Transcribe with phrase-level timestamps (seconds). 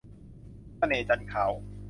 [0.77, 1.51] เสน่ห์จันทร์ขาว